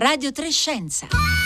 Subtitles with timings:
[0.00, 1.39] Radio Trescenza.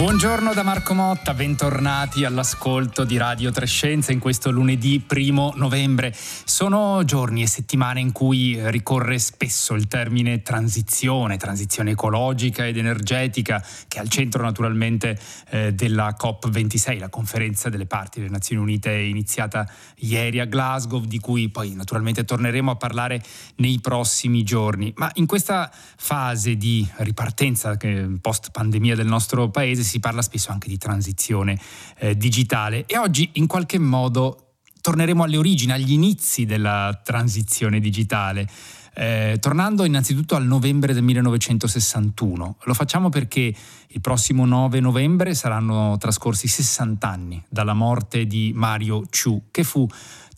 [0.00, 6.16] Buongiorno da Marco Motta, bentornati all'ascolto di Radio Trescenza in questo lunedì primo novembre.
[6.16, 13.62] Sono giorni e settimane in cui ricorre spesso il termine transizione, transizione ecologica ed energetica,
[13.88, 15.20] che è al centro naturalmente
[15.50, 21.18] eh, della COP26, la conferenza delle parti delle Nazioni Unite iniziata ieri a Glasgow, di
[21.18, 23.22] cui poi naturalmente torneremo a parlare
[23.56, 24.94] nei prossimi giorni.
[24.96, 27.76] Ma in questa fase di ripartenza
[28.18, 31.58] post pandemia del nostro paese si parla spesso anche di transizione
[31.98, 38.48] eh, digitale e oggi in qualche modo torneremo alle origini, agli inizi della transizione digitale.
[38.92, 42.56] Eh, tornando innanzitutto al novembre del 1961.
[42.64, 43.54] Lo facciamo perché
[43.86, 49.88] il prossimo 9 novembre saranno trascorsi 60 anni dalla morte di Mario Chu, che fu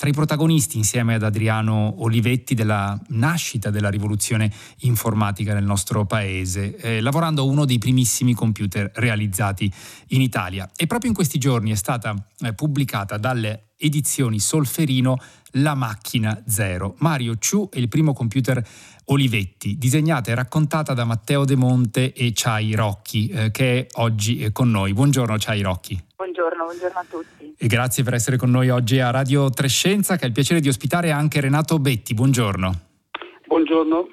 [0.03, 6.75] tra i protagonisti insieme ad Adriano Olivetti della nascita della rivoluzione informatica nel nostro paese,
[6.75, 9.73] eh, lavorando a uno dei primissimi computer realizzati
[10.08, 10.69] in Italia.
[10.75, 15.19] E proprio in questi giorni è stata eh, pubblicata dalle edizioni Solferino
[15.56, 16.95] La macchina zero.
[16.98, 18.62] Mario Ciu è il primo computer
[19.06, 24.39] Olivetti, disegnata e raccontata da Matteo De Monte e Chai Rocchi, eh, che è oggi
[24.39, 24.92] eh, con noi.
[24.92, 26.00] Buongiorno Chai Rocchi.
[26.17, 27.55] Buongiorno, buongiorno a tutti.
[27.58, 30.69] E grazie per essere con noi oggi a Radio Trescenza, che ha il piacere di
[30.69, 32.14] ospitare anche Renato Betti.
[32.14, 32.80] Buongiorno.
[33.47, 34.08] Buongiorno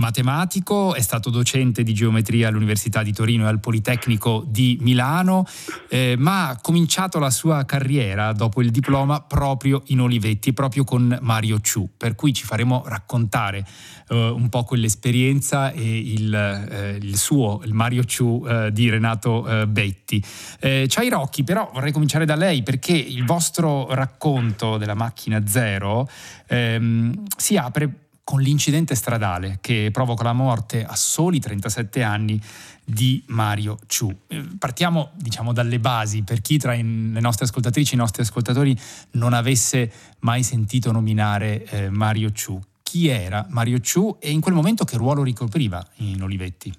[0.00, 5.46] matematico, è stato docente di geometria all'Università di Torino e al Politecnico di Milano,
[5.88, 11.16] eh, ma ha cominciato la sua carriera dopo il diploma proprio in Olivetti, proprio con
[11.20, 13.64] Mario Ciu, per cui ci faremo raccontare
[14.08, 19.46] eh, un po' quell'esperienza e il, eh, il suo, il Mario Ciu eh, di Renato
[19.46, 20.24] eh, Betti.
[20.58, 26.08] Eh, Ciao Rocchi, però vorrei cominciare da lei perché il vostro racconto della macchina zero
[26.46, 32.40] ehm, si apre con l'incidente stradale che provoca la morte a soli 37 anni
[32.84, 34.08] di Mario Ciu.
[34.28, 36.80] Eh, partiamo diciamo dalle basi per chi tra le
[37.20, 38.72] nostre ascoltatrici i nostri ascoltatori
[39.14, 42.56] non avesse mai sentito nominare eh, Mario Ciu.
[42.84, 46.72] Chi era Mario Ciu e in quel momento che ruolo ricopriva in Olivetti?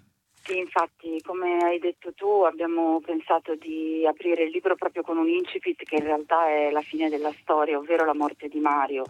[0.44, 5.28] Sì, infatti, come hai detto tu, abbiamo pensato di aprire il libro proprio con un
[5.28, 9.03] incipit che in realtà è la fine della storia, ovvero la morte di Mario,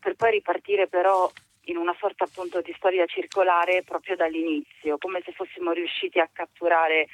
[0.00, 1.30] per poi ripartire però
[1.70, 7.08] in una sorta appunto di storia circolare proprio dall'inizio, come se fossimo riusciti a catturare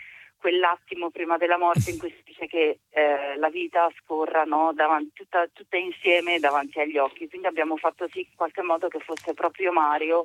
[0.44, 5.12] quell'attimo prima della morte in cui si dice che eh, la vita scorra no, davanti,
[5.15, 7.28] tutta, tutta, insieme davanti agli occhi.
[7.28, 10.25] Quindi abbiamo fatto sì in qualche modo che fosse proprio Mario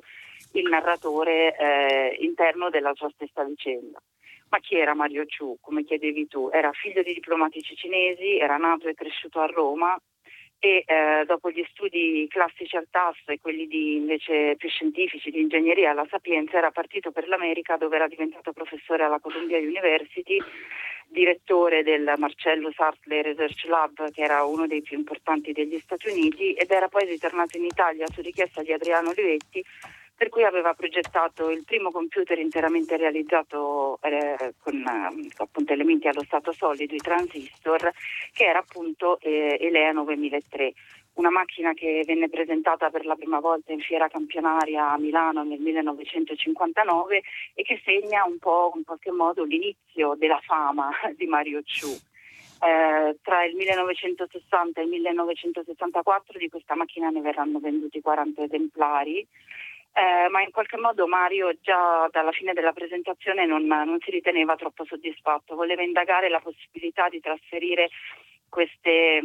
[0.52, 3.98] il narratore eh, interno della sua stessa vicenda.
[4.50, 6.50] Ma chi era Mario Chu, come chiedevi tu?
[6.52, 9.96] Era figlio di diplomatici cinesi, era nato e cresciuto a Roma,
[10.60, 15.40] e eh, dopo gli studi classici al tasso e quelli di, invece più scientifici di
[15.40, 20.38] ingegneria alla Sapienza era partito per l'America dove era diventato professore alla Columbia University,
[21.08, 26.52] direttore del Marcello Sartley Research Lab che era uno dei più importanti degli Stati Uniti
[26.52, 29.64] ed era poi ritornato in Italia su richiesta di Adriano Olivetti
[30.20, 36.22] per cui aveva progettato il primo computer interamente realizzato eh, con eh, appunto, elementi allo
[36.24, 37.90] stato solido, i transistor,
[38.30, 40.74] che era appunto eh, Elea 9003
[41.14, 45.58] una macchina che venne presentata per la prima volta in fiera campionaria a Milano nel
[45.58, 47.22] 1959
[47.54, 51.88] e che segna un po' in qualche modo l'inizio della fama di Mario Ciu.
[51.88, 59.26] Eh, tra il 1960 e il 1964 di questa macchina ne verranno venduti 40 esemplari
[59.92, 64.56] eh, ma in qualche modo Mario già dalla fine della presentazione non, non, si riteneva
[64.56, 67.88] troppo soddisfatto, voleva indagare la possibilità di trasferire
[68.48, 69.20] queste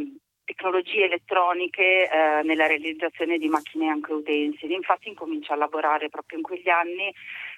[0.46, 4.74] tecnologie elettroniche eh, nella realizzazione di macchine anche utensili.
[4.74, 7.14] Infatti incomincia a lavorare proprio in quegli anni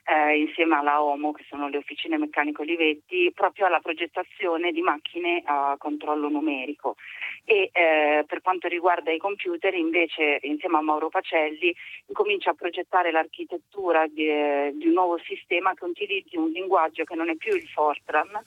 [0.08, 5.42] eh, insieme alla OMO, che sono le officine meccanico Olivetti, proprio alla progettazione di macchine
[5.46, 6.96] a controllo numerico.
[7.44, 11.76] E eh, per quanto riguarda i computer, invece, insieme a Mauro Pacelli,
[12.08, 17.16] incomincia a progettare l'architettura di, eh, di un nuovo sistema che utilizzi un linguaggio che
[17.16, 18.42] non è più il Fortran,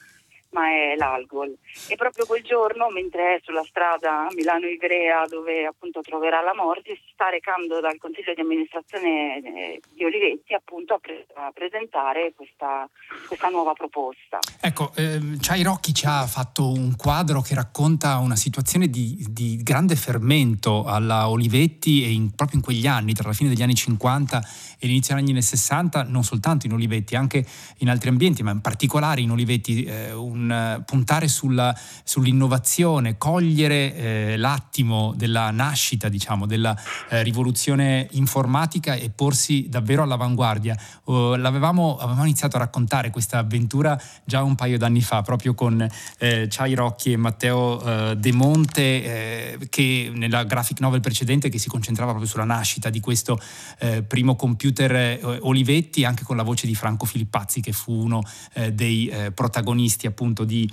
[0.51, 1.55] ma è l'Algol.
[1.87, 7.11] E proprio quel giorno, mentre è sulla strada Milano-Ivrea, dove appunto troverà la morte, si
[7.13, 12.87] sta recando dal Consiglio di amministrazione eh, di Olivetti appunto a, pre- a presentare questa,
[13.27, 14.39] questa, nuova proposta.
[14.59, 19.61] Ecco, ehm, Chai Rocchi ci ha fatto un quadro che racconta una situazione di, di
[19.63, 23.75] grande fermento alla Olivetti e in, proprio in quegli anni, tra la fine degli anni
[23.75, 24.41] 50
[24.79, 27.45] e l'inizio degli anni 60, non soltanto in Olivetti, anche
[27.77, 33.95] in altri ambienti, ma in particolare in Olivetti, eh, un un, puntare sulla, sull'innovazione, cogliere
[33.95, 36.75] eh, l'attimo della nascita, diciamo, della
[37.09, 40.77] eh, rivoluzione informatica e porsi davvero all'avanguardia.
[41.05, 45.87] Uh, l'avevamo avevamo iniziato a raccontare questa avventura già un paio d'anni fa, proprio con
[46.17, 51.57] eh, Chai Rocchi e Matteo eh, De Monte, eh, che nella graphic novel precedente che
[51.57, 53.39] si concentrava proprio sulla nascita di questo
[53.79, 58.23] eh, primo computer Olivetti, anche con la voce di Franco Filippazzi, che fu uno
[58.71, 60.69] dei protagonisti appunto di,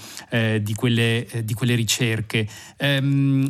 [0.60, 2.46] di, quelle, di quelle, ricerche.
[2.76, 3.46] Ehm,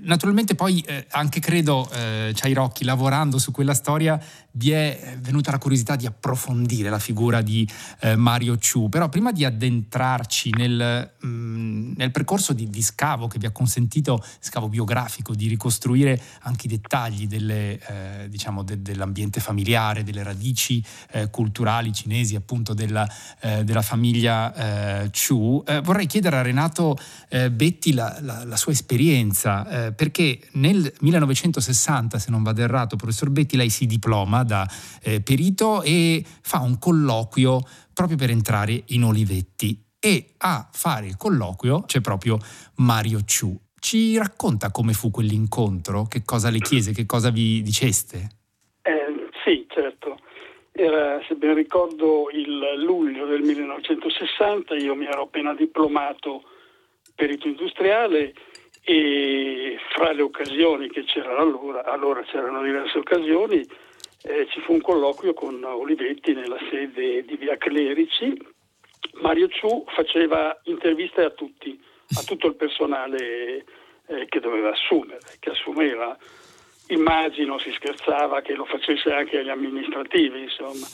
[0.00, 4.20] naturalmente poi eh, anche credo eh, Ciairocchi lavorando su quella storia
[4.52, 7.66] vi è venuta la curiosità di approfondire la figura di
[8.00, 13.28] eh, Mario Ciu, però prima di addentrarci nel, mh, mm, nel percorso di, di, scavo
[13.28, 18.82] che vi ha consentito, scavo biografico, di ricostruire anche i dettagli delle, eh, diciamo de,
[18.82, 23.08] dell'ambiente familiare, delle radici eh, culturali cinesi appunto della,
[23.40, 26.96] eh, della famiglia Ciu, vorrei chiedere a Renato
[27.50, 33.30] Betti la, la, la sua esperienza eh, perché nel 1960, se non vado errato, professor
[33.30, 34.68] Betti, lei si diploma da
[35.02, 37.60] eh, perito e fa un colloquio
[37.92, 42.38] proprio per entrare in Olivetti e a fare il colloquio c'è proprio
[42.76, 43.56] Mario Ciu.
[43.78, 46.06] Ci racconta come fu quell'incontro?
[46.06, 46.92] Che cosa le chiese?
[46.92, 48.28] Che cosa vi diceste?
[48.82, 50.18] Eh, sì, certo.
[50.72, 56.42] Era, se ben ricordo, il luglio del 1960, io mi ero appena diplomato
[57.14, 58.32] perito industriale
[58.84, 63.64] e fra le occasioni che c'erano allora, allora c'erano diverse occasioni,
[64.24, 68.36] eh, ci fu un colloquio con Olivetti nella sede di Via Clerici.
[69.14, 71.80] Mario Ciu faceva interviste a tutti,
[72.16, 73.64] a tutto il personale
[74.06, 76.16] eh, che doveva assumere, che assumeva.
[76.88, 80.86] Immagino si scherzava che lo facesse anche agli amministrativi, insomma.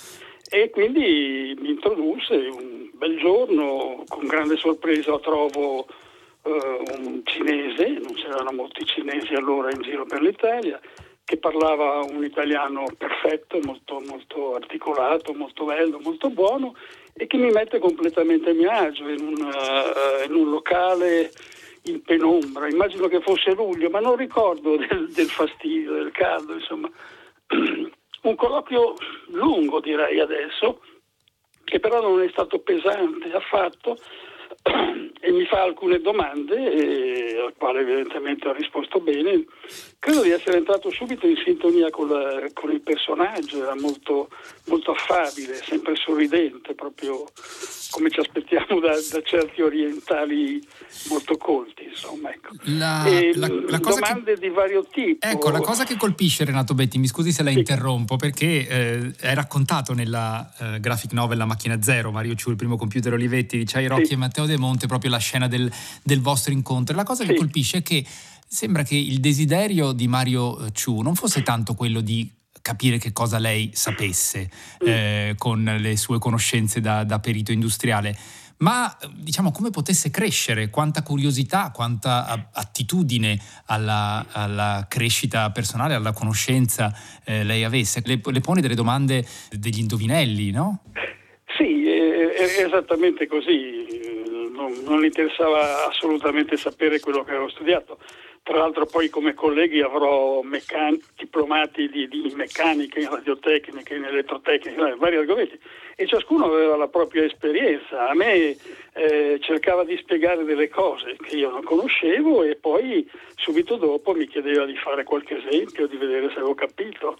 [0.50, 5.86] E quindi mi introdusse un bel giorno, con grande sorpresa trovo
[6.48, 10.80] uh, un cinese, non c'erano molti cinesi allora in giro per l'Italia,
[11.24, 16.74] che parlava un italiano perfetto, molto, molto articolato, molto bello, molto buono
[17.12, 21.30] e che mi mette completamente a mio agio in un, uh, in un locale
[21.84, 22.68] in penombra.
[22.68, 26.90] Immagino che fosse luglio, ma non ricordo del, del fastidio, del caldo, insomma.
[28.22, 28.94] un colloquio
[29.28, 30.80] lungo direi adesso,
[31.64, 33.96] che però non è stato pesante affatto,
[35.20, 39.44] e mi fa alcune domande eh, al quale evidentemente ho risposto bene.
[39.98, 44.28] Credo di essere entrato subito in sintonia con, la, con il personaggio, era molto,
[44.66, 47.24] molto, affabile, sempre sorridente, proprio
[47.90, 50.62] come ci aspettiamo da, da certi orientali
[51.08, 51.84] molto colti.
[51.84, 52.54] Insomma, ecco.
[52.64, 53.04] la,
[53.34, 55.26] la, la domande che, di vario tipo.
[55.26, 57.58] Ecco, la cosa che colpisce Renato Betti, mi scusi se la sì.
[57.58, 62.56] interrompo, perché eh, è raccontato nella eh, graphic novel La macchina zero, Mario Ciu, il
[62.56, 64.12] primo computer Olivetti di Ciai Rocchi sì.
[64.12, 65.70] e Matteo De Monte, proprio la scena del,
[66.02, 66.94] del vostro incontro.
[66.94, 67.30] La cosa sì.
[67.30, 68.04] che colpisce è che
[68.46, 72.30] sembra che il desiderio di Mario Ciu non fosse tanto quello di
[72.62, 74.50] capire che cosa lei sapesse
[74.84, 74.86] mm.
[74.86, 78.16] eh, con le sue conoscenze da, da perito industriale,
[78.58, 86.92] ma diciamo come potesse crescere, quanta curiosità, quanta attitudine alla, alla crescita personale, alla conoscenza
[87.24, 88.02] eh, lei avesse.
[88.04, 90.82] Le, le, pone delle domande, degli indovinelli, no?
[91.56, 94.17] Sì, è, è esattamente così.
[94.58, 97.98] Non, non interessava assolutamente sapere quello che avevo studiato.
[98.42, 104.96] Tra l'altro poi come colleghi avrò meccan- diplomati di, di, meccanica, in radiotecnica, in elettrotecnica,
[104.96, 105.60] vari argomenti
[105.94, 108.08] e ciascuno aveva la propria esperienza.
[108.08, 108.56] A me
[108.94, 114.26] eh, cercava di spiegare delle cose che io non conoscevo e poi subito dopo mi
[114.26, 117.16] chiedeva di fare qualche esempio, di vedere se avevo capito.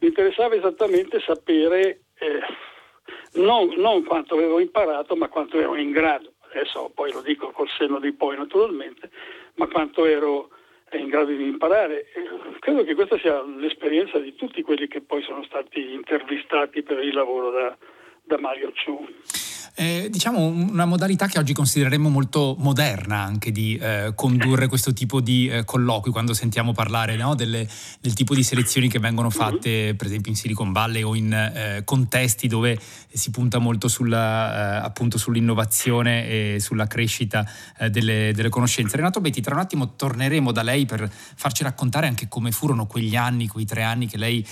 [0.00, 2.40] Mi interessava esattamente sapere eh,
[3.34, 7.68] non, non quanto avevo imparato ma quanto ero in grado adesso poi lo dico col
[7.68, 9.10] senno di poi naturalmente,
[9.54, 10.50] ma quanto ero
[10.92, 12.06] in grado di imparare.
[12.58, 17.14] Credo che questa sia l'esperienza di tutti quelli che poi sono stati intervistati per il
[17.14, 17.76] lavoro da,
[18.22, 19.06] da Mario Ciu.
[19.74, 25.20] Eh, diciamo una modalità che oggi considereremmo molto moderna anche di eh, condurre questo tipo
[25.20, 27.68] di eh, colloqui quando sentiamo parlare no, delle,
[28.00, 29.34] del tipo di selezioni che vengono mhm.
[29.34, 32.78] fatte per esempio in Silicon Valley o in eh, contesti dove
[33.12, 37.46] si punta molto sulla, eh, appunto sull'innovazione e sulla crescita
[37.78, 38.96] eh, delle, delle, conoscenze.
[38.96, 43.14] Renato Betti, tra un attimo torneremo da lei per farci raccontare anche come furono quegli
[43.14, 44.46] anni, quei tre anni che lei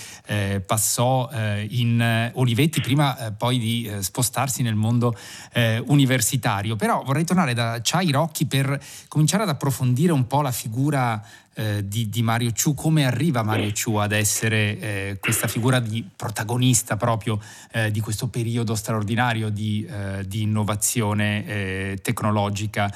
[0.65, 1.29] passò
[1.69, 5.08] in Olivetti prima poi di spostarsi nel mondo
[5.53, 6.75] eh, universitario.
[6.75, 11.23] Però vorrei tornare da Chai Rocchi per cominciare ad approfondire un po' la figura
[11.59, 16.07] eh, di, di, Mario Ciu, come arriva Mario Ciu ad essere eh, questa figura di
[16.15, 17.37] protagonista proprio
[17.73, 22.89] eh, di questo periodo straordinario di, eh, di innovazione eh, tecnologica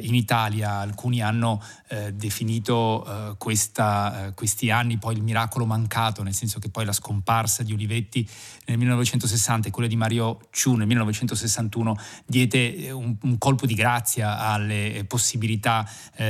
[0.00, 0.78] in Italia.
[0.78, 1.62] Alcuni hanno
[2.12, 7.72] definito questa, questi anni poi il miracolo mancato, nel senso che poi la scomparsa di
[7.72, 8.28] Olivetti
[8.66, 11.96] nel 1960 e quella di Mario Ciu nel 1961
[12.26, 15.88] diede un, un colpo di grazia alle possibilità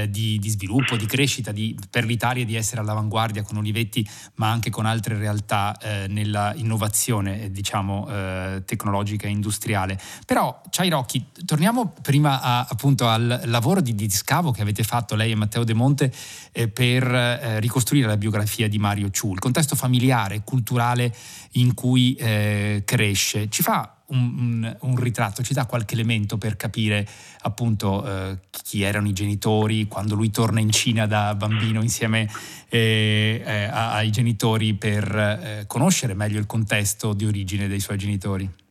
[0.09, 4.71] di, di sviluppo, di crescita di, per l'Italia di essere all'avanguardia con Olivetti, ma anche
[4.71, 9.99] con altre realtà eh, nella innovazione, eh, diciamo, eh, tecnologica e industriale.
[10.27, 15.15] Però, Ciai Rocchi, torniamo prima a, appunto al lavoro di, di, scavo che avete fatto
[15.15, 16.13] lei e Matteo De Monte
[16.53, 21.15] eh, per eh, ricostruire la biografia di Mario Ciù, il contesto familiare, culturale
[21.53, 23.49] in cui eh, cresce.
[23.49, 27.07] Ci fa un, un, ritratto, ci dà qualche elemento per capire
[27.43, 32.29] appunto eh, chi erano i genitori quando lui torna in Cina da bambino insieme
[32.69, 38.67] eh, eh, ai genitori per eh, conoscere meglio il contesto di origine dei suoi genitori.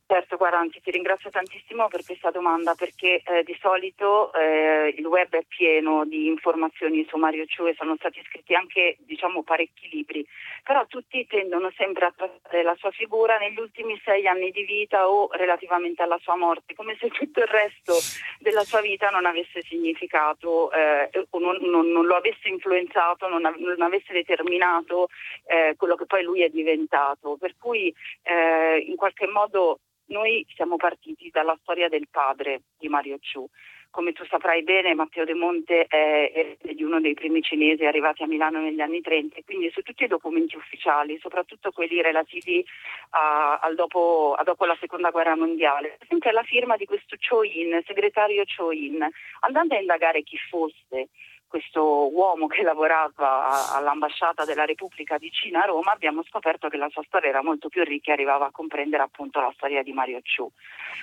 [0.46, 5.44] Anzi ti ringrazio tantissimo per questa domanda perché eh, di solito eh, il web è
[5.48, 10.26] pieno di informazioni su Mario Ciu e sono stati scritti anche diciamo parecchi libri,
[10.64, 15.10] però tutti tendono sempre a trattare la sua figura negli ultimi sei anni di vita
[15.10, 17.96] o relativamente alla sua morte, come se tutto il resto
[18.40, 23.42] della sua vita non avesse significato eh, o non, non, non, lo avesse influenzato, non,
[23.42, 25.08] non avesse determinato
[25.46, 27.38] eh, quello che poi lui è diventato.
[27.40, 33.18] Per cui eh, in qualche modo noi siamo partiti dalla storia del padre di Mario
[33.20, 33.48] Ciu.
[33.90, 38.60] Come tu saprai bene, Matteo De Monte è, uno dei primi cinesi arrivati a Milano
[38.60, 42.64] negli anni 30 quindi su tutti i documenti ufficiali, soprattutto quelli relativi
[43.12, 47.44] a, a, dopo, a dopo, la seconda guerra mondiale, sempre la firma di questo Cho
[47.44, 49.06] In, segretario Cho In,
[49.42, 51.10] andando a indagare chi fosse
[51.58, 56.90] questo uomo che lavorava all'ambasciata della Repubblica di Cina a Roma, abbiamo scoperto che la
[56.90, 60.20] sua storia era molto più ricca e arrivava a comprendere appunto la storia di Mario
[60.22, 60.48] Ciu.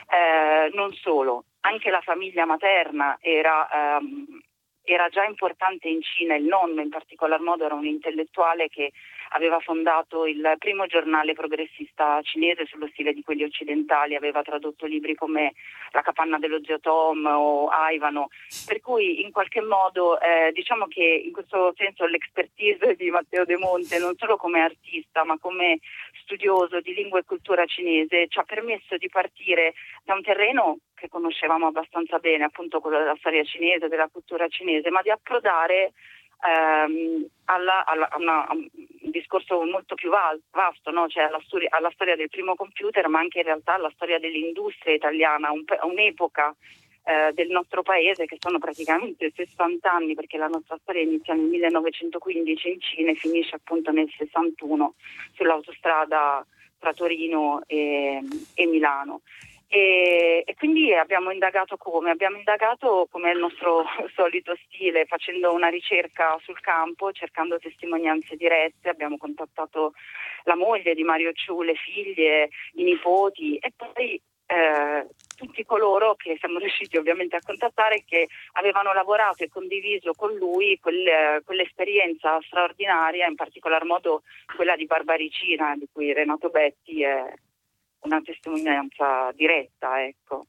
[0.08, 4.42] Eh, non solo, anche la famiglia materna era, ehm,
[4.84, 8.92] era già importante in Cina, il nonno in particolar modo era un intellettuale che
[9.30, 15.14] aveva fondato il primo giornale progressista cinese sullo stile di quelli occidentali, aveva tradotto libri
[15.14, 15.54] come
[15.92, 18.28] La capanna dello zio Tom o Aivano,
[18.66, 23.56] per cui in qualche modo eh, diciamo che in questo senso l'expertise di Matteo De
[23.56, 25.78] Monte, non solo come artista ma come
[26.22, 29.74] studioso di lingua e cultura cinese, ci ha permesso di partire
[30.04, 34.88] da un terreno che conoscevamo abbastanza bene, appunto quello della storia cinese, della cultura cinese,
[34.90, 35.92] ma di approdare
[36.40, 38.68] ehm, alla, alla, una, a, un
[39.10, 41.06] discorso molto più vasto, no?
[41.08, 44.94] cioè alla, storia, alla, storia, del primo computer, ma anche in realtà alla storia dell'industria
[44.94, 46.54] italiana, un, un'epoca
[47.04, 51.44] eh, del nostro paese che sono praticamente 60 anni perché la nostra storia inizia nel
[51.44, 54.94] 1915 in Cina e finisce appunto nel 61
[55.34, 56.46] sull'autostrada
[56.78, 58.22] tra Torino e,
[58.54, 59.20] e Milano.
[59.76, 62.12] E, e, quindi abbiamo indagato come?
[62.12, 63.82] Abbiamo indagato come è il nostro
[64.14, 69.94] solito stile, facendo una ricerca sul campo, cercando testimonianze dirette, abbiamo contattato
[70.44, 76.36] la moglie di Mario Ciu, le figlie, i nipoti e poi eh, tutti coloro che
[76.38, 83.26] siamo riusciti ovviamente a contattare che avevano lavorato e condiviso con lui quel, quell'esperienza straordinaria,
[83.26, 84.22] in particolar modo
[84.54, 87.24] quella di Barbaricina, di cui Renato Betti è
[88.04, 90.04] una testimonianza diretta.
[90.04, 90.46] Ecco.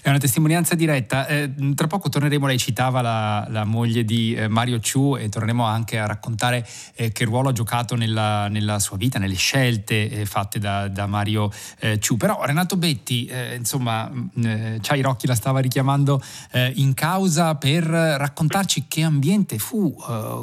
[0.00, 1.26] È una testimonianza diretta.
[1.26, 5.64] Eh, tra poco torneremo, lei citava la, la moglie di eh, Mario Ciu e torneremo
[5.64, 10.26] anche a raccontare eh, che ruolo ha giocato nella, nella, sua vita, nelle scelte eh,
[10.26, 12.16] fatte da, da Mario eh, Ciu.
[12.16, 14.10] Però Renato Betti, eh, insomma,
[14.42, 16.22] eh, Ciai Rocchi la stava richiamando
[16.74, 19.94] in causa per raccontarci che ambiente fu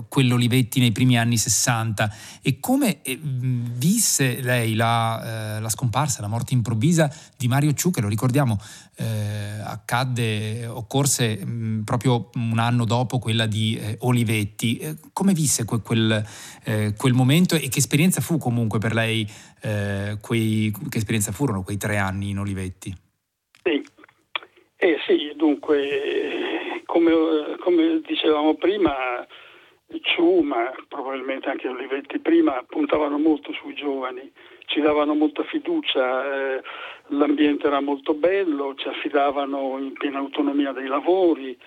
[0.08, 6.54] quello Olivetti nei primi anni 60 e come visse lei la, la scomparsa, la morte
[6.54, 8.60] improvvisa di Mario Ciu, che lo ricordiamo
[8.98, 14.77] eh, accadde, occorse mh, mm, proprio un anno dopo quella di eh, Olivetti.
[14.77, 16.24] Eh, come visse que- quel,
[16.65, 19.27] eh, quel, momento e che esperienza fu comunque per lei,
[19.62, 22.94] eh, quei, che esperienza furono quei tre anni in Olivetti?
[23.63, 23.84] Sì,
[24.77, 28.94] eh, sì dunque, come, come dicevamo prima,
[30.01, 34.32] Ciu, ma probabilmente anche Olivetti prima, puntavano molto sui giovani,
[34.65, 36.62] ci davano molta fiducia, eh,
[37.07, 41.57] l'ambiente era molto bello, ci affidavano in piena autonomia dei lavori.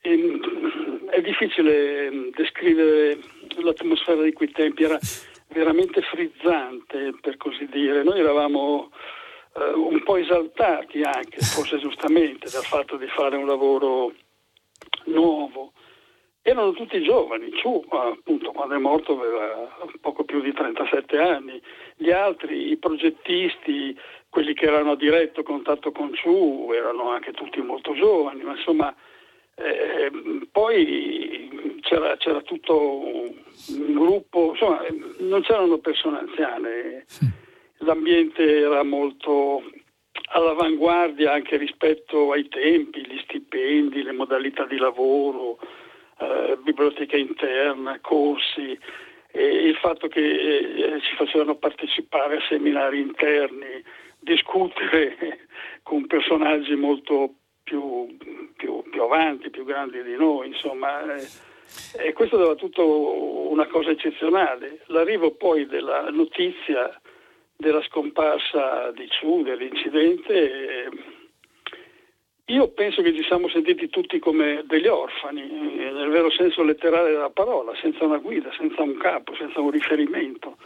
[0.00, 3.18] E, mm, è difficile mm, descrivere
[3.62, 4.98] l'atmosfera di quei tempi, era
[5.48, 8.02] veramente frizzante per così dire.
[8.02, 8.90] Noi eravamo
[9.54, 14.12] eh, un po' esaltati anche, forse giustamente, dal fatto di fare un lavoro
[15.06, 15.72] nuovo
[16.42, 19.68] erano tutti giovani, Ciu appunto quando è morto aveva
[20.00, 21.60] poco più di 37 anni,
[22.00, 23.94] gli altri, i progettisti,
[24.30, 28.94] quelli che erano a diretto contatto con Ciu erano anche tutti molto giovani, ma insomma
[29.54, 30.10] eh,
[30.50, 33.02] poi c'era, c'era, tutto
[33.68, 34.82] un gruppo, insomma
[35.18, 37.04] non c'erano persone anziane,
[37.78, 39.62] l'ambiente era molto
[40.32, 45.58] all'avanguardia anche rispetto ai tempi, gli stipendi, le modalità di lavoro,
[46.18, 48.78] eh, biblioteca interna, corsi,
[49.32, 53.82] e il fatto che eh, ci facevano partecipare a seminari interni,
[54.18, 55.46] discutere
[55.82, 58.16] con personaggi molto più,
[58.56, 61.14] più, più avanti, più grandi di noi, insomma.
[61.14, 61.26] Eh,
[61.96, 64.80] e questo dava tutto una cosa eccezionale.
[64.86, 67.00] L'arrivo poi della notizia
[67.56, 70.88] della scomparsa di Ciu, dell'incidente, eh,
[72.50, 77.12] io penso che ci siamo sentiti tutti come degli orfani, eh, nel vero senso letterale
[77.12, 80.56] della parola, senza una guida, senza un capo, senza un riferimento.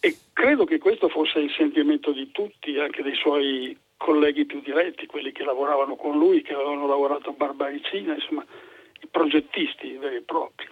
[0.00, 5.06] E credo che questo fosse il sentimento di tutti, anche dei suoi colleghi più diretti,
[5.06, 8.44] quelli che lavoravano con lui, che avevano lavorato a Barbaricina, insomma,
[9.02, 10.68] i progettisti veri e propri.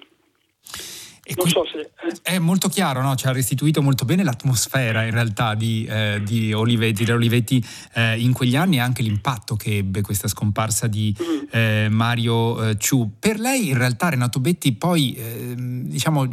[1.29, 1.91] E non so se...
[2.23, 3.17] È molto chiaro, no?
[3.17, 7.65] ci ha restituito molto bene l'atmosfera in realtà di, eh, di Olivetti, di Olivetti
[7.95, 11.47] eh, in quegli anni e anche l'impatto che ebbe questa scomparsa di mm.
[11.51, 13.15] eh, Mario eh, Ciu.
[13.19, 16.29] Per lei in realtà Renato Betti poi, ehm, diciamo,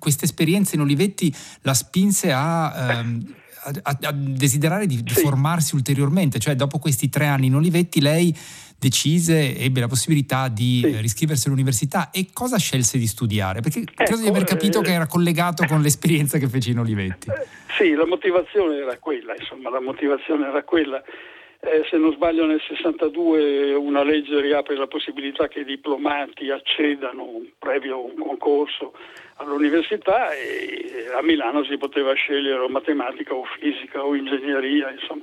[0.00, 2.90] questa esperienza in Olivetti la spinse a...
[2.90, 3.34] Ehm,
[3.82, 5.22] a, a, desiderare di, di sì.
[5.22, 8.32] formarsi ulteriormente, cioè dopo questi tre anni in Olivetti lei
[8.78, 11.00] decise, ebbe la possibilità di sì.
[11.00, 13.60] riscriversi all'università e cosa scelse di studiare?
[13.60, 16.78] Perché ecco, credo di aver capito eh, che era collegato con l'esperienza che fece in
[16.78, 17.30] Olivetti.
[17.30, 21.02] Eh, sì, la motivazione era quella, insomma, la motivazione era quella.
[21.60, 27.42] Eh, se non sbaglio nel 62 una legge riapre la possibilità che i diplomati accedano
[27.58, 28.92] previo un concorso
[29.36, 35.22] all'università e a Milano si poteva scegliere o matematica o fisica o ingegneria, insomma.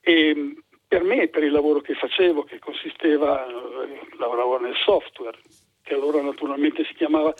[0.00, 0.54] E
[0.88, 5.38] per me per il lavoro che facevo, che consisteva, eh, lavoravo nel software,
[5.82, 7.32] che allora naturalmente si chiamava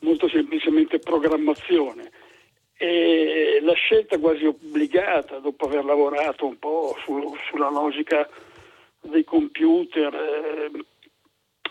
[0.00, 2.10] molto semplicemente programmazione.
[2.76, 8.28] E la scelta quasi obbligata, dopo aver lavorato un po' su, sulla logica
[9.00, 10.70] dei computer, eh,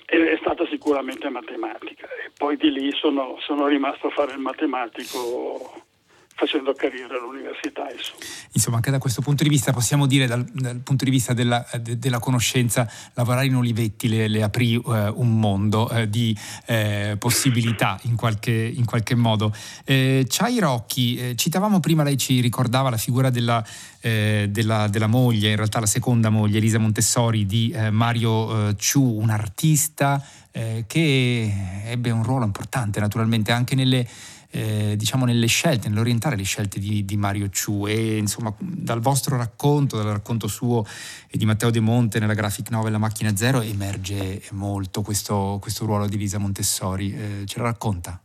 [0.05, 2.05] è stata sicuramente matematica.
[2.07, 5.91] E poi di lì sono, sono rimasto a fare il matematico
[6.36, 7.84] facendo carriera all'università.
[7.91, 8.19] Insomma.
[8.52, 8.76] insomma.
[8.78, 11.98] anche da questo punto di vista possiamo dire, dal, dal punto di vista della, de,
[11.98, 14.82] della conoscenza, lavorare in Olivetti le, le aprì uh,
[15.15, 19.54] un mondo uh, di uh, possibilità in qualche, in qualche modo.
[19.86, 20.26] Eh,
[20.60, 23.63] Rocchi, citavamo prima, lei ci ricordava la figura della,
[24.02, 30.24] della, della, moglie, in realtà la seconda moglie, Elisa Montessori, di Mario Ciu, un artista
[30.52, 31.54] che
[31.86, 34.08] ebbe un ruolo importante naturalmente anche nelle
[34.53, 39.35] eh, diciamo nelle scelte, nell'orientare le scelte di, di, Mario Ciu e insomma dal vostro
[39.35, 40.85] racconto, dal racconto suo
[41.29, 45.85] e di Matteo De Monte nella graphic novel La macchina zero emerge molto questo, questo
[45.85, 48.23] ruolo di Lisa Montessori, eh, ce la racconta?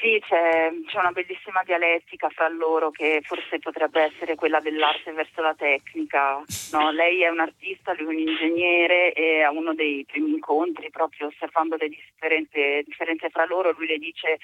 [0.00, 5.42] Sì, c'è, c'è, una bellissima dialettica fra loro che forse potrebbe essere quella dell'arte verso
[5.42, 6.42] la tecnica.
[6.72, 10.88] No, lei è un artista, lui è un ingegnere e a uno dei primi incontri,
[10.88, 14.38] proprio osservando le differenze, differenze fra loro, lui le dice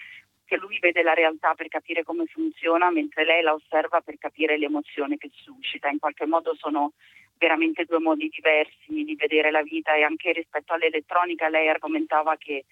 [0.46, 4.56] che lui vede la realtà per capire come funziona, mentre lei la osserva per capire
[4.56, 5.88] l'emozione che suscita.
[5.88, 6.92] In qualche modo sono
[7.38, 12.64] veramente due modi diversi di vedere la vita e anche rispetto all'elettronica lei argomentava che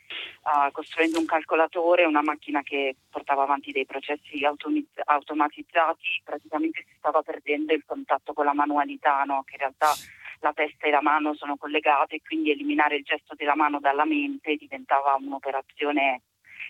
[0.42, 6.94] uh, costruendo un calcolatore, una macchina che portava avanti dei processi automiz- automatizzati, praticamente si
[6.96, 9.42] stava perdendo il contatto con la manualità, no?
[9.44, 9.92] che in realtà
[10.40, 14.04] la testa e la mano sono collegate e quindi eliminare il gesto della mano dalla
[14.04, 16.22] mente diventava un'operazione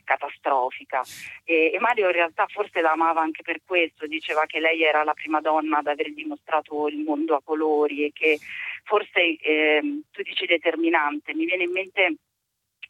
[0.04, 1.02] catastrofica.
[1.44, 5.02] E, e, Mario in realtà forse la amava anche per questo, diceva che lei era
[5.02, 8.38] la prima donna ad aver dimostrato il mondo a colori e che
[8.84, 12.14] forse eh, tu dici determinante, mi viene in mente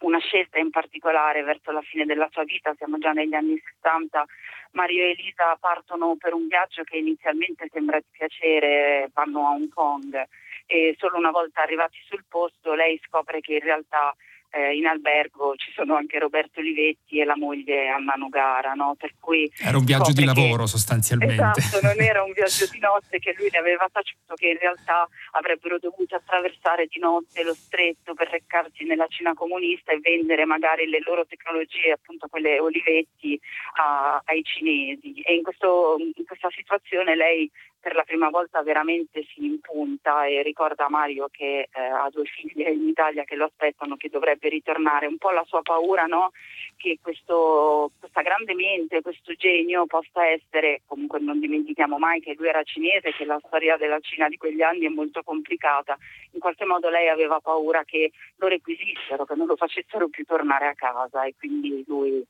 [0.00, 4.24] una scelta in particolare verso la fine della sua vita, siamo già negli anni 60,
[4.72, 9.68] Mario e Elisa partono per un viaggio che inizialmente sembra di piacere, vanno a Hong
[9.72, 10.26] Kong
[10.66, 14.14] e solo una volta arrivati sul posto lei scopre che in realtà
[14.54, 18.94] eh, in albergo ci sono anche Roberto Olivetti e la moglie Anna Nogara, no?
[18.96, 21.34] per cui era un viaggio di lavoro che, sostanzialmente.
[21.34, 25.08] Esatto, non era un viaggio di notte che lui ne aveva taciuto, che in realtà
[25.32, 30.86] avrebbero dovuto attraversare di notte lo stretto per recarsi nella Cina comunista e vendere magari
[30.86, 33.38] le loro tecnologie, appunto quelle Olivetti,
[33.82, 35.20] a, ai cinesi.
[35.22, 37.50] E in, questo, in questa situazione lei
[37.84, 42.70] per la prima volta veramente si impunta e ricorda Mario che eh, ha due figlie
[42.70, 46.30] in Italia che lo aspettano, che dovrebbe ritornare, un po' la sua paura no?
[46.78, 52.48] che questo, questa grande mente, questo genio possa essere, comunque non dimentichiamo mai che lui
[52.48, 55.98] era cinese, che la storia della Cina di quegli anni è molto complicata,
[56.30, 60.68] in qualche modo lei aveva paura che lo requisissero, che non lo facessero più tornare
[60.68, 62.24] a casa e quindi lui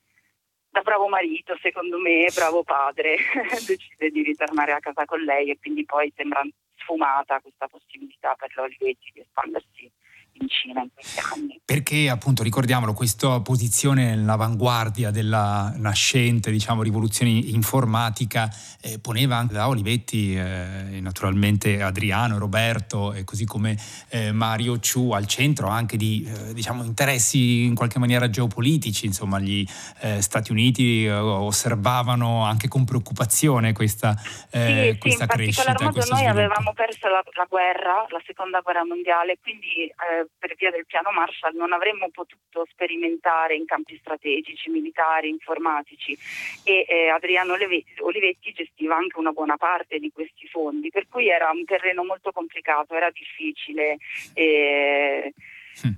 [0.75, 3.15] da bravo marito, secondo me, bravo padre,
[3.65, 6.43] decide di ritornare a casa con lei e quindi poi sembra
[6.79, 9.89] sfumata questa possibilità per l'Olivetti di espandersi
[10.41, 11.61] in Cina in questi anni.
[11.65, 18.51] Perché appunto ricordiamolo, questa posizione nell'avanguardia della nascente diciamo, rivoluzione informatica
[18.83, 23.77] eh, poneva anche da Olivetti eh, naturalmente Adriano, Roberto e così come
[24.09, 29.39] eh, Mario Ciu al centro anche di eh, diciamo, interessi in qualche maniera geopolitici, insomma
[29.39, 29.65] gli
[30.01, 35.71] eh, Stati Uniti eh, osservavano anche con preoccupazione questa, sì, questa sì, crescita.
[35.71, 36.31] In particolar modo noi sviluppo.
[36.31, 39.91] avevamo perso la, la, guerra, la seconda guerra mondiale, quindi
[40.39, 46.17] per via del piano Marshall non avremmo potuto sperimentare in campi strategici, militari, informatici
[46.65, 51.51] e eh, Adriano Olivetti gestiva anche una buona parte di questi fondi, per cui era
[51.51, 53.97] un terreno molto complicato, era difficile.
[54.35, 55.33] Eh,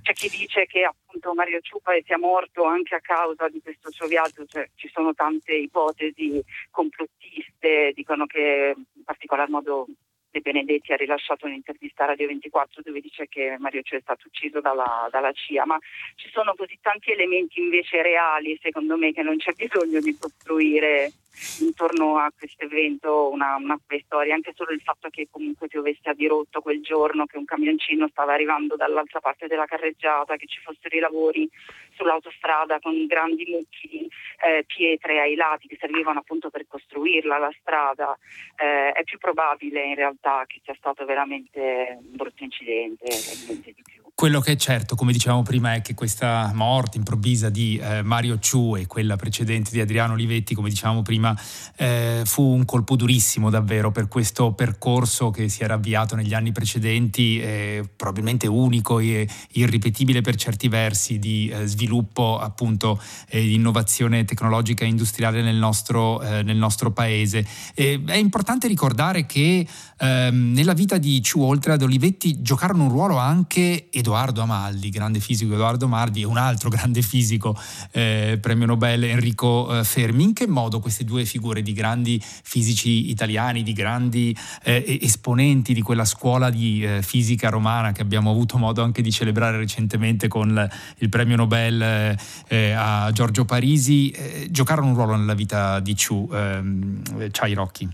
[0.01, 4.07] c'è chi dice che appunto Mario Ciupa sia morto anche a causa di questo suo
[4.07, 9.85] viaggio, cioè, ci sono tante ipotesi complottiste, dicono che in particolar modo
[10.29, 14.27] De Benedetti ha rilasciato un'intervista a Radio 24 dove dice che Mario Cio è stato
[14.27, 15.77] ucciso dalla, dalla, CIA, ma
[16.15, 21.11] ci sono così tanti elementi invece reali, secondo me, che non c'è bisogno di costruire
[21.59, 26.13] intorno a questo evento una, una storia, anche solo il fatto che comunque piovesse a
[26.13, 30.95] dirotto quel giorno, che un camioncino stava arrivando dall'altra parte della carreggiata, che ci fossero
[30.95, 31.49] i lavori
[31.95, 34.07] sull'autostrada con grandi mucchi
[34.45, 38.17] eh, pietre ai lati che servivano appunto per costruirla la strada,
[38.55, 43.73] eh, è più probabile in realtà che sia stato veramente un brutto incidente e niente
[43.73, 44.06] di più.
[44.19, 48.39] Quello che è certo, come dicevamo prima, è che questa morte improvvisa di eh, Mario
[48.39, 51.39] Ciu e quella precedente di Adriano Olivetti, come dicevamo prima,
[51.75, 56.51] eh, fu un colpo durissimo davvero per questo percorso che si era avviato negli anni
[56.51, 62.99] precedenti, eh, probabilmente unico e irripetibile per certi versi di eh, sviluppo appunto
[63.29, 67.45] e di innovazione tecnologica e industriale nel nostro, eh, nel nostro paese.
[67.75, 69.67] è importante ricordare che
[69.99, 75.19] ehm, nella vita di Ciu, oltre ad Olivetti, giocarono un ruolo anche Edoardo Amaldi, grande
[75.19, 77.55] fisico Edoardo Amaldi, e un altro grande fisico,
[77.91, 80.23] eh, premio Nobel Enrico eh, Fermi.
[80.23, 85.81] In che modo queste due figure di grandi fisici italiani, di grandi eh, esponenti di
[85.81, 90.69] quella scuola di eh, fisica romana che abbiamo avuto modo anche di celebrare recentemente con
[90.97, 94.13] il premio Nobel eh, eh, a Giorgio Parisi,
[94.49, 97.89] giocarono un ruolo nella vita di Ciu, ehm, Ciai Rocchi?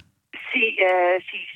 [0.54, 0.76] Sì,
[1.30, 1.53] sì, sì,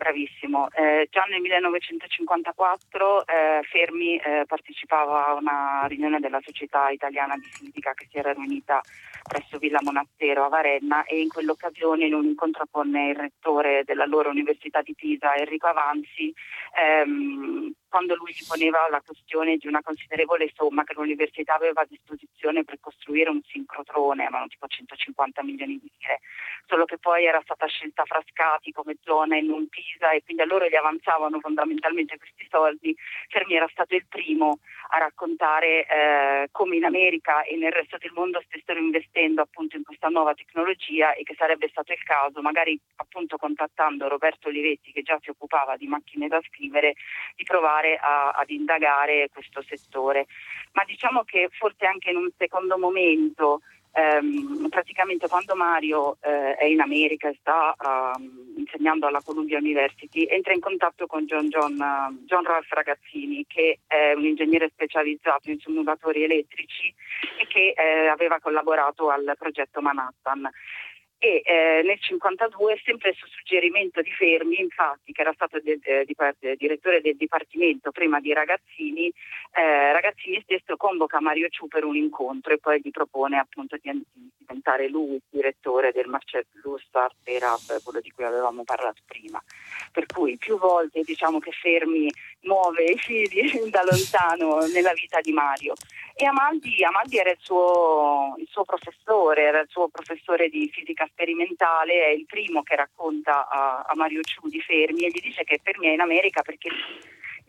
[0.00, 0.70] Bravissimo.
[0.70, 7.44] Eh, già nel 1954 eh, Fermi eh, partecipava a una riunione della Società Italiana di
[7.44, 8.80] Fisica che si era riunita
[9.28, 14.30] presso Villa Monastero a Varenna e in quell'occasione in un incontro con il rettore dell'allora
[14.30, 16.32] Università di Pisa, Enrico Avanzi,
[16.80, 21.86] ehm, quando lui si poneva la questione di una considerevole somma che l'università aveva a
[21.86, 26.20] disposizione per costruire un sincrotrone, erano tipo 150 milioni di lire,
[26.66, 30.46] solo che poi era stata scelta Frascati come zona e non Pisa e quindi a
[30.46, 32.94] loro gli avanzavano fondamentalmente questi soldi.
[33.28, 38.12] Fermi era stato il primo a raccontare eh, come in America e nel resto del
[38.14, 42.78] mondo stessero investendo appunto in questa nuova tecnologia e che sarebbe stato il caso, magari
[42.96, 46.94] appunto contattando Roberto Olivetti che già si occupava di macchine da scrivere,
[47.34, 50.26] di provare provare a, ad indagare questo settore.
[50.72, 53.60] Ma diciamo che forse anche in un secondo momento
[53.92, 60.26] Um, praticamente quando Mario uh, è in America e sta uh, insegnando alla Columbia University
[60.26, 61.76] entra in contatto con John, John,
[62.24, 66.94] John Ralph Ragazzini che è un ingegnere specializzato in simulatori elettrici
[67.40, 70.48] e che eh, aveva collaborato al progetto Manhattan
[71.22, 76.06] e eh, nel 1952, sempre su suggerimento di Fermi, infatti, che era stato de- de-
[76.06, 79.12] de- direttore del Dipartimento prima di Ragazzini,
[79.52, 83.90] eh, Ragazzini stesso convoca Mario Ciu per un incontro e poi gli propone appunto di,
[84.12, 89.42] di diventare lui direttore del Marcellus Art Lab, quello di cui avevamo parlato prima.
[89.92, 92.10] Per cui più volte diciamo che Fermi
[92.42, 95.74] muove i fili da lontano nella vita di Mario.
[96.14, 101.06] E Amaldi, Amaldi era il suo, il suo, professore, era il suo professore di fisica
[101.06, 105.44] sperimentale, è il primo che racconta a, a Mario Ciu di Fermi e gli dice
[105.44, 106.68] che Fermi è in America perché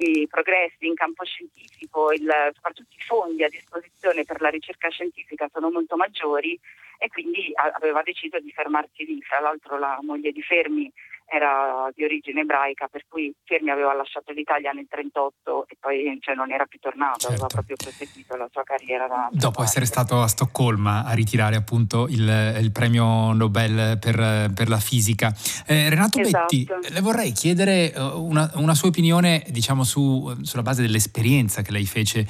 [0.02, 5.48] i progressi in campo scientifico, il, soprattutto i fondi a disposizione per la ricerca scientifica
[5.52, 6.60] sono molto maggiori
[6.98, 9.22] e quindi aveva deciso di fermarsi lì.
[9.22, 10.92] Fra l'altro la moglie di Fermi
[11.32, 16.36] era di origine ebraica, per cui Fermi aveva lasciato l'Italia nel 1938 e poi cioè,
[16.36, 17.34] non era più tornato, certo.
[17.34, 19.08] aveva proprio proseguito la sua carriera.
[19.08, 19.63] Da Dopo parte.
[19.63, 25.34] essere stato a Stoccolma a ritirare appunto il, il premio Nobel per, per la fisica.
[25.65, 26.56] Eh, Renato esatto.
[26.58, 31.72] Betti, le vorrei chiedere eh, una, una sua opinione diciamo su, sulla base dell'esperienza che
[31.72, 32.28] lei fece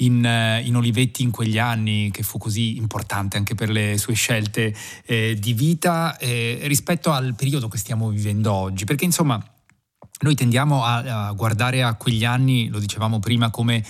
[0.00, 4.14] in, eh, in, Olivetti in quegli anni, che fu così importante anche per le sue
[4.14, 8.84] scelte eh, di vita, eh, rispetto al periodo che stiamo vivendo oggi.
[8.84, 9.42] Perché insomma
[10.20, 13.82] noi tendiamo a, a guardare a quegli anni, lo dicevamo prima, come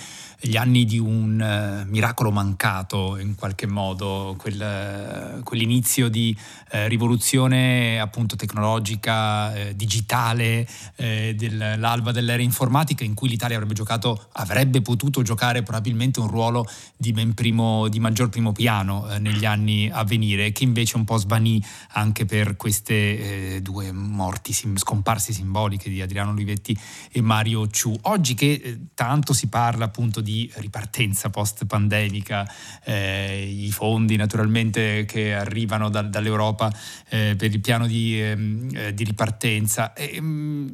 [0.43, 6.87] gli anni di un uh, miracolo mancato in qualche modo, quel, uh, quell'inizio di uh,
[6.87, 15.61] rivoluzione appunto tecnologica, digitale, dell'alba dell'era informatica in cui l'Italia avrebbe giocato, avrebbe potuto giocare
[15.63, 16.65] probabilmente un ruolo
[16.95, 21.63] di, primo, di maggior primo piano negli anni a venire, che invece un po' svanì
[21.91, 26.77] anche per queste due morti, sim- scomparse simboliche di Adriano Olivetti
[27.11, 27.93] e Mario Ciu.
[28.03, 32.49] Oggi che tanto si parla appunto di ripartenza post-pandemica,
[32.83, 36.71] eh, i fondi naturalmente che arrivano da, dall'Europa
[37.09, 39.93] eh, per il piano di, ehm, eh, di ripartenza.
[39.93, 40.69] Ehm,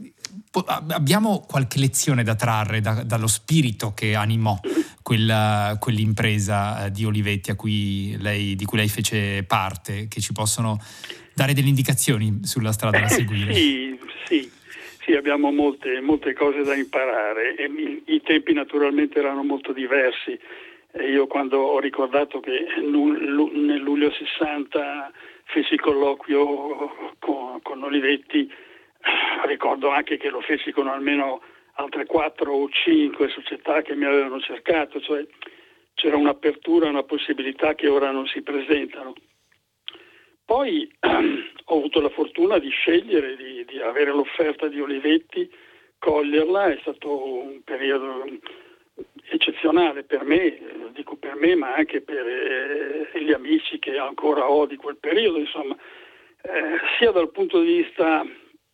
[0.87, 4.59] abbiamo qualche lezione da trarre da, dallo spirito che animò
[5.01, 10.81] quella, quell'impresa eh, di Olivetti cui lei, di cui lei fece parte, che ci possono
[11.33, 13.53] dare delle indicazioni sulla strada da seguire?
[13.53, 13.86] sì, sì.
[15.07, 20.37] Sì, abbiamo molte, molte cose da imparare e i, i tempi naturalmente erano molto diversi.
[20.91, 25.11] E io quando ho ricordato che nel luglio 60
[25.45, 28.51] feci colloquio con, con Olivetti,
[29.47, 31.41] ricordo anche che lo feci con almeno
[31.75, 35.25] altre quattro o cinque società che mi avevano cercato, cioè
[35.93, 39.13] c'era un'apertura, una possibilità che ora non si presentano.
[40.47, 40.89] Poi
[41.65, 45.51] ho avuto la fortuna di scegliere, di, di, avere l'offerta di Olivetti,
[45.99, 48.23] coglierla, è stato un periodo
[49.29, 50.57] eccezionale per me,
[50.93, 55.37] dico per me, ma anche per eh, gli amici che ancora ho di quel periodo,
[55.37, 55.75] insomma,
[56.43, 58.25] eh, sia dal punto di vista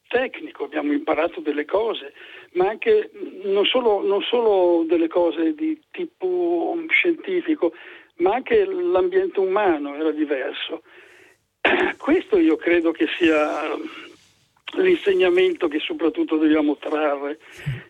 [0.09, 2.13] tecnico abbiamo imparato delle cose,
[2.51, 3.09] ma anche
[3.45, 7.73] non solo, non solo delle cose di tipo scientifico,
[8.17, 10.83] ma anche l'ambiente umano era diverso.
[11.97, 13.77] Questo io credo che sia
[14.75, 17.39] l'insegnamento che soprattutto dobbiamo trarre,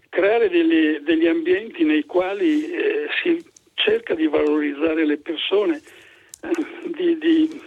[0.09, 3.43] creare degli, degli ambienti nei quali eh, si
[3.73, 5.81] cerca di valorizzare le persone,
[6.41, 7.61] eh, di, di,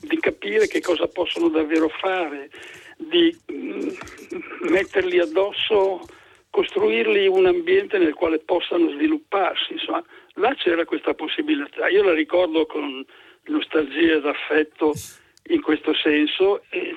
[0.00, 2.50] di, capire che cosa possono davvero fare,
[2.96, 3.88] di mh, mm,
[4.70, 6.00] metterli addosso,
[6.50, 9.72] costruirgli un ambiente nel quale possano svilupparsi.
[9.72, 10.02] Insomma,
[10.34, 11.88] là c'era questa possibilità.
[11.88, 13.04] Io la ricordo con
[13.44, 14.92] nostalgia ed affetto
[15.44, 16.96] in questo senso e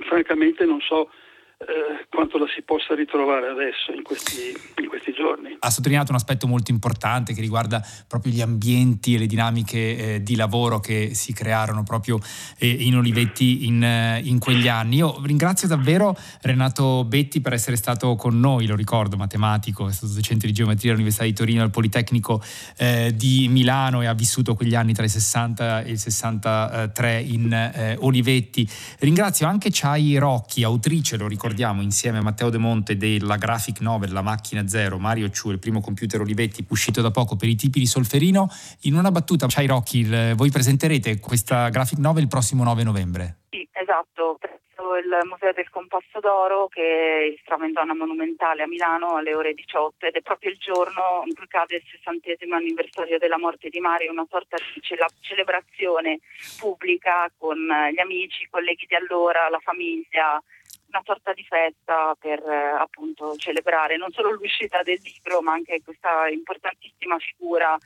[0.00, 1.10] francamente non so
[1.58, 5.56] eh, quanto la si possa ritrovare adesso in questi, in questi, giorni.
[5.60, 10.22] Ha sottolineato un aspetto molto importante che riguarda proprio gli ambienti e le dinamiche eh,
[10.22, 12.18] di lavoro che si crearono proprio
[12.58, 14.96] eh, in Olivetti in, eh, in, quegli anni.
[14.96, 20.12] Io ringrazio davvero Renato Betti per essere stato con noi, lo ricordo, matematico, è stato
[20.12, 22.42] docente di geometria all'Università di Torino al Politecnico
[22.76, 27.96] eh, di Milano e ha vissuto quegli anni tra il 60 e il 63 in
[28.00, 28.68] Olivetti.
[28.98, 33.80] Ringrazio anche Chai Rocchi, autrice, lo ricordo ricordiamo insieme a Matteo De Monte della graphic
[33.80, 37.54] novel La macchina zero, Mario Ciu, il primo computer Olivetti uscito da poco per i
[37.54, 38.48] tipi di Solferino.
[38.84, 43.40] In una battuta, Chai Rocchi, voi presenterete questa graphic novel il prossimo 9 novembre.
[43.50, 49.16] Sì, esatto, presso il Museo del Compasso d'Oro che trova in zona monumentale a Milano
[49.16, 53.38] alle ore 18 ed è proprio il giorno in cui cade il sessantesimo anniversario della
[53.38, 54.80] morte di Mario, una sorta di
[55.20, 56.20] celebrazione
[56.58, 57.58] pubblica con
[57.92, 60.42] gli amici, i colleghi di allora, la famiglia,
[60.94, 65.82] una sorta di festa per eh, appunto celebrare non solo l'uscita del libro ma anche
[65.82, 67.76] questa importantissima figura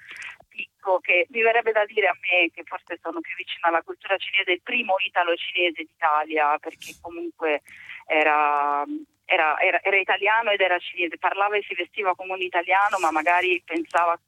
[0.49, 4.17] Picco che mi verrebbe da dire a me che forse sono più vicina alla cultura
[4.17, 7.63] cinese, il primo italo-cinese d'Italia perché comunque
[8.07, 8.85] era
[9.31, 13.11] era, era, era, italiano ed era cinese, parlava e si vestiva come un italiano, ma
[13.11, 14.19] magari pensava,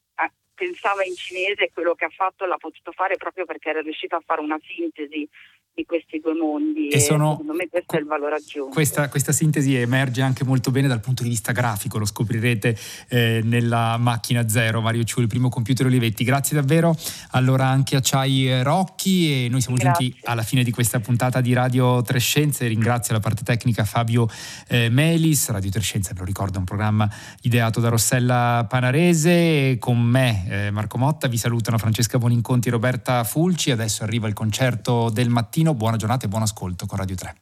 [0.60, 4.16] pensava in cinese e quello che ha fatto l'ha potuto fare proprio perché era riuscito
[4.16, 5.26] a fare una sintesi
[5.74, 8.74] di questi due mondi e, e sono, secondo me questo è il valore aggiunto.
[8.74, 12.76] Questa, questa, sintesi emerge anche molto bene dal punto di vista grafico, lo scoprirete
[13.08, 16.24] eh, nella macchina zero, Mario Ciu, il primo computer Olivetti.
[16.24, 16.94] Grazie davvero
[17.30, 20.06] allora anche a Ciai Rocchi e noi siamo Grazie.
[20.06, 24.28] giunti alla fine di questa puntata di Radio Trescenze, ringrazio la parte tecnica Fabio
[24.68, 27.08] eh, Melis, Radio Trescenze ve lo ricordo è un programma
[27.42, 33.24] ideato da Rossella Panarese, con me eh, Marco Motta, vi salutano Francesca Boninconti e Roberta
[33.24, 37.36] Fulci, adesso arriva il concerto del mattino buona giornata e buon ascolto con Radio 3.